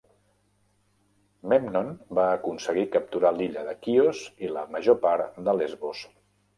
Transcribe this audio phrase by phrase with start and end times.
[1.51, 1.91] Memnon
[2.21, 6.07] va aconseguir capturar l'illa de Quios i la major part de Lesbos.